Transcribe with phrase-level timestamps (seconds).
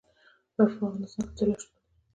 [0.53, 1.79] په افغانستان کې طلا شتون لري.